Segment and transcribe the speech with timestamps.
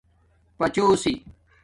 [0.59, 1.15] بِجوچھس